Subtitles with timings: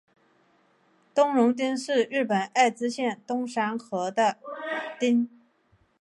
[1.13, 4.39] 东荣町是日本爱知县东三河的
[4.99, 5.29] 町。